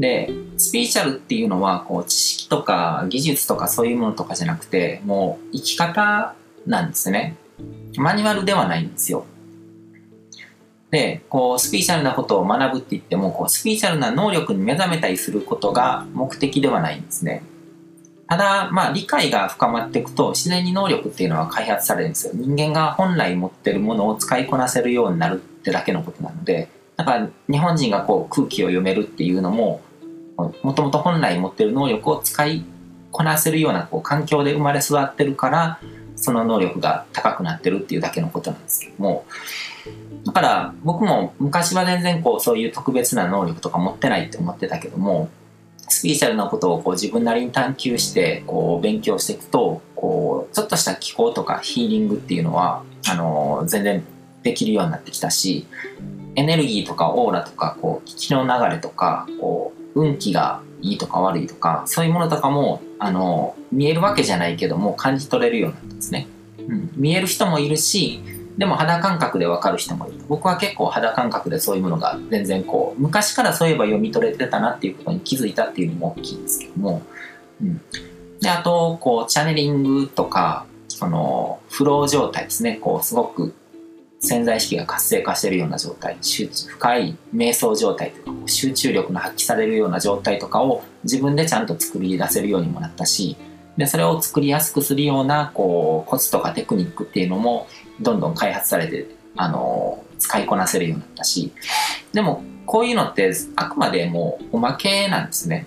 [0.00, 6.34] で、スピリチュアルっていうのは、こう、知識とか技術とかそういうものとかじゃなくて、もう生き方
[6.66, 7.36] なんですね。
[7.96, 9.26] マニュアルではないんですよ。
[10.90, 17.42] で、こう、スピリチュアルなことを学ぶって言っても、こう、スピリチュアルな能力に目覚めたりすることが目的ではないんですね。
[18.26, 22.32] ただ、まあ、理解が深まっていくと、自然に能力っていうのは開発されるんですよ。
[22.34, 29.80] 人間が本来持ってるものを使いこなせるようになるってだけのことなので、だから日本人がこう空気を読めるっていうのも、
[30.62, 32.64] もともと本来持ってる能力を使い
[33.10, 35.80] こなせるようなこう環境で生まれ育ってるから、
[36.16, 39.24] その能力が高くなってるっていうだけのことなんですけども、
[40.24, 45.28] だから僕も昔は全然こうそういう特別な能力とか持ってないって思ってたけども、
[45.88, 54.04] スピリチュアルなことをこう自分なりに探求してこう勉強していくと、こうちょっとした気候とかヒーリングっていうのは、あの全然
[54.42, 55.66] できるようになってきたし、
[56.36, 66.26] エネルギーとかオーラとか、こう気の流れとか、こう運気がいいとか悪いとか、そういうものとかも、あの、見えるわけじゃないけども感じ取れるようなんですね。
[66.68, 68.20] うん、見える人もいるし、
[68.56, 70.16] でも肌感覚でわかる人もいる。
[70.28, 77.02] 僕は結構肌感覚でそういうものが全然こう、昔からそういえば読み取れてたなっていうことに気づいたっていうのも大きいんですけども、
[77.62, 77.80] うん。
[78.40, 82.78] で、あと、こう、チャネリングとか、その、フロー状態ですね。
[82.80, 83.54] こう、すごく
[84.20, 93.36] 潜在意識が活性化しているような状態、集中、深い瞑想状態とか、集中力の発揮されるような状態とかを自分でちゃんと作り出せるようにもなったし、
[93.78, 97.66] で、それを作りやすくするような、こう、コツとかテクニックっていうのも、
[98.00, 101.52] どんどん開発されて、あの、使いこなせるようになったし、
[102.12, 105.66] でも、こういうのってあくまでもおまけなんですね。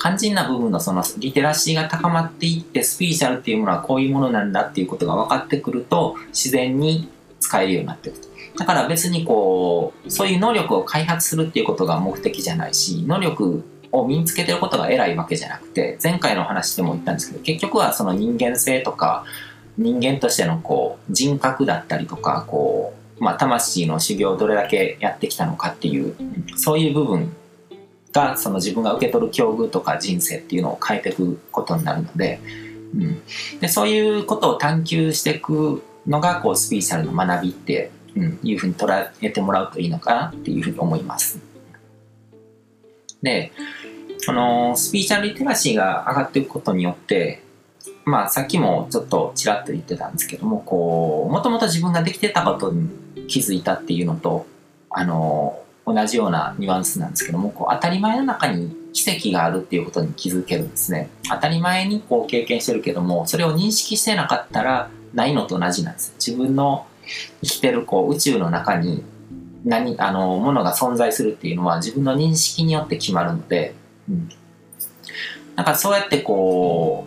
[0.00, 7.08] 肝心な部分のそのリテラシーが高まっていってスピリチュアルっていうものはこういうものなんだっていうことが分かってくると自然に
[7.46, 8.28] 使えるようになっていくと。
[8.58, 19.24] だから別にこうそういう能力を開発するっていうことが目的じゃないし能力を身につけてることが偉いわけじゃなくて前回の話でも言ったんですけど結局はその人間性とか
[19.76, 26.14] 人間としてのこう人格だったりとかこう、まあ、魂の修行をどれだけやってきたのかっていう
[26.56, 27.36] そういう部分
[28.12, 32.40] がその自分が受け取る境遇とか人生っていうのを変えていくことになるので,、
[32.94, 33.22] うん、
[33.60, 41.38] でそういうことを探求していくのがこうスピーチャルの学びって、うん、いうふうに捉えてもらうといいのかなっていうふうに思います。
[43.22, 43.52] で、
[44.26, 47.42] このスピーチャルリテラシーが上がっていくことによって、
[48.04, 52.88] まあさっきもちょっとちらっと言ってたんですけども、こう、もともと自分ができてたことに
[53.28, 54.46] 気づいたっていうのと、
[54.90, 61.10] あの、同じようなニュアンスなんですけども、こう当たり前の中に奇跡があるっていうことに気づけるんですね。
[61.28, 66.14] 当たり前にこう経験してるけども、それを認識してなかったらないのと同じなんです。
[66.18, 66.86] 自分の
[67.42, 69.04] 生きてるこう宇宙の中に
[69.66, 73.74] 何、あの、ものが存在するっていうのは自分の認識によって決まるので、
[74.08, 74.28] うん。
[75.56, 77.04] なんかそうやってこ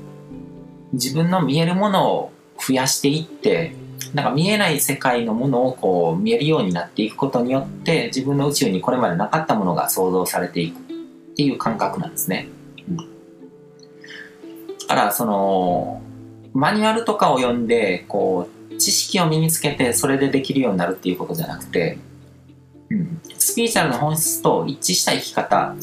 [0.91, 3.73] う、自分の見えるものを増やしていって、
[4.13, 12.47] なんか見えない世界のものをこう見えるようになっていくことによって自分の宇宙にこれまでなかったものが想像されていくっていう感覚なんですね。
[12.89, 13.03] うん、だ
[14.87, 16.01] からその
[16.53, 21.97] マニュアルとかを読んでこう知識を身につけてそれでできるようになるっていうことじゃなくて
[22.89, 25.75] うん、スピリチュアルの本質と一致した生き方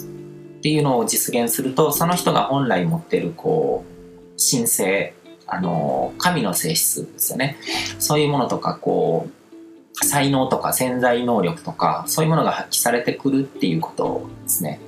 [0.58, 5.14] っていうのを実現するとその人が本来持ってるこう神聖
[5.46, 7.56] あの神の性質ですよね。
[8.00, 14.80] そういうものとかこう才能とか潜在能力とかそういうものが発揮されてくるっていうことですね。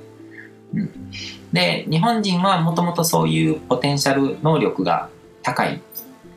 [0.73, 0.91] うん、
[1.53, 5.09] で日本人はもともとそういうポテンシャル能力が
[5.49, 5.79] 高いっ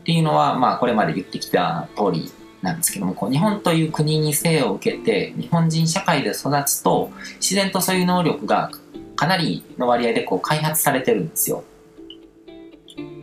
[0.05, 8.71] ていうのはまあこれまで言ってきた通りなんですけども、こう日本という国に生を受けて、日本人社会で育つと、自然とそういう能力が
[9.17, 11.65] かなりの割合でこう開発されてるんですよ。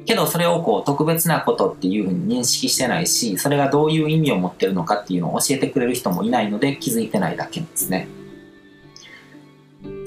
[0.05, 8.07] けどそれをこう特別なことっていうふうに認識してないし、それがどういう意味を持ってるのかっていうのを教えてくれる人もいないので気づいてないだけですね。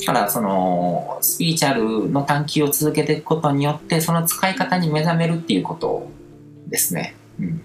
[0.06, 6.08] だからそのスピーチャルの探求を続けていくことによってその使い方に目覚めるっていうこと
[6.69, 7.14] ですね。
[7.40, 7.62] うん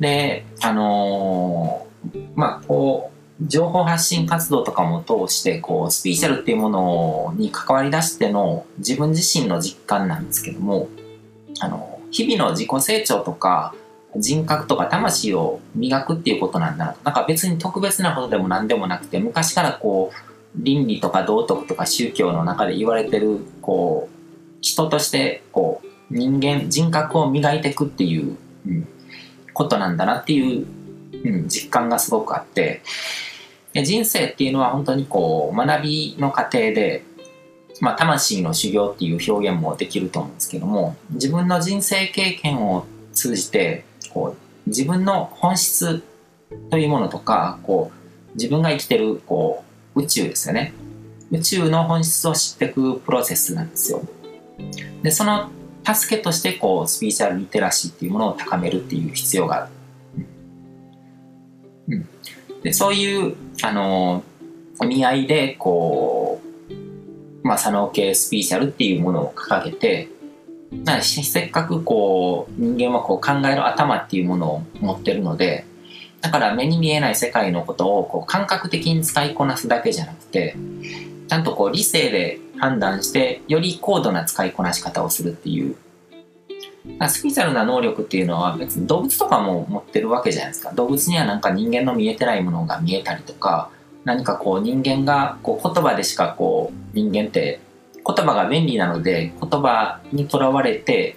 [0.00, 3.10] で、あのー、まあ、こ
[3.40, 10.88] う、情報発信活動とかも通して、こう、スピーチャルっていうものに関わり出しての自分自身の実感なんですけども、
[11.60, 13.74] あの、日々の自己成長とか、
[14.16, 16.98] 人格とか魂を磨くっていうことなんだなと。
[17.04, 20.16] なんか別に特別なことでも何でもなくて、昔からこう、
[20.56, 28.36] 倫理とか道徳とか宗教の中で言われてる、こう、人として、こう、人間、人格を磨いていくっていう、
[28.66, 28.88] うん、
[29.54, 30.66] ことなんだなっていう、
[31.24, 32.82] うん、実感がすごくあって、
[33.72, 37.04] で人生っていうのは本当にこう学びの過程で、
[37.80, 46.02] まあ、魂の修行っていう表現もできると思うんですけども自分の人生経験を通じてこう自分の本質
[46.70, 49.64] というものとかこう自分が生きてるこ
[49.94, 50.72] う宇宙ですよね。
[51.30, 54.02] 宇宙の本質を知っていくプロセスなんですよ。
[55.02, 55.50] でその
[55.84, 59.72] 助けとしてこうスピーチャルリテラシーっていうものを高めるっていう必要がある、
[61.88, 62.08] うん、
[62.62, 64.22] でそういうあの
[64.86, 66.40] 見合いでこ
[66.70, 70.08] う、まあ、左脳系スピーチャルっていうものを掲げて
[71.02, 75.64] せっかくこう人間はこう考える頭っていうものを持ってるので
[76.20, 80.56] だから目に見えない世界のことをこう感覚的に使いこなすだけじゃなくて
[81.28, 85.76] ちゃんとこう理性で判断してより高度な使いこなし方をするっていう。
[87.08, 90.72] スピーチャルな能力っていうのは別に動物とかも持ってるわけじゃないですか。
[90.72, 93.70] 動物にはなんか人間の見えてないものが見えたりとか
[94.04, 97.60] 何かこう人間がこう言葉でしかこう人間って
[98.14, 101.16] 言葉が便利なので言葉にとらわれて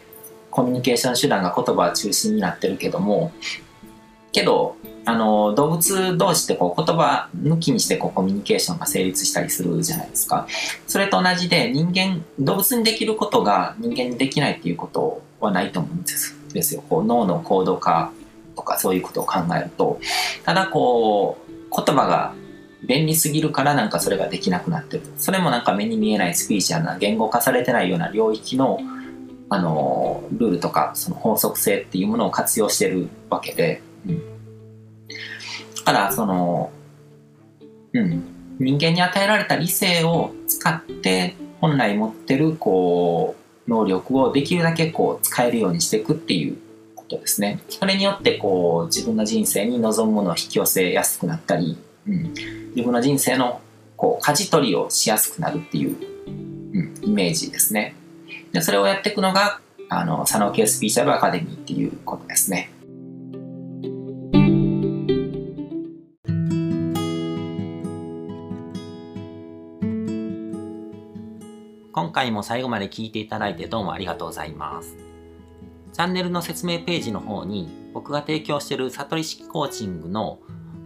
[0.50, 3.31] コミュニケーション手段が言葉中心になってるけども
[4.31, 4.75] けど
[5.06, 10.48] あの動物同士ってこう言葉抜きにしてこうコミュニケーションが成立したりするじゃないですか。
[10.88, 16.84] それと同じで人間動物にできることが人間にできないっていうことはないと思うんですですよ。
[16.89, 18.12] こう脳の高度化
[18.56, 20.00] とかそういうことを考えると。
[20.46, 22.34] ただこう言葉が
[22.88, 25.03] 便利すぎるからなんかそれができなくなってる。
[25.18, 28.80] それもなんか目に見えないスピーチやな言語化されてないような領域の
[29.50, 36.71] あのルールとかその法則性っていうものを活用してるわけで、うん、だからその
[37.94, 38.33] うん。
[38.59, 43.36] 人間に与えられた理性を使って本来持ってるこ
[43.68, 46.57] う能力をできるだけこう使えるようにしていくっていう
[46.95, 47.62] ことですね。
[47.69, 51.77] それによってこう自分の人生に望むものを引き寄せやすくなったり、
[52.07, 52.33] うん、
[52.75, 53.61] 自分の人生の
[53.95, 55.97] こう舵取りをしやすくなるっていう、
[56.27, 56.31] う
[56.77, 57.95] ん、イメージですね。
[58.51, 59.59] でそれをやっていくのが
[59.89, 62.71] あの佐野系スピーチャルアカデミーっていうことですね。
[71.91, 74.95] 今回も最後まで聞いていただいてどうもありがとうございます。
[75.94, 80.39] チャンネルの説明ページの方に僕が提供している悟り式コーチングの